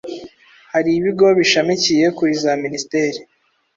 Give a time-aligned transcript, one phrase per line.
[0.73, 3.19] Hari ibigo bishamikiye kuri za Minisiteri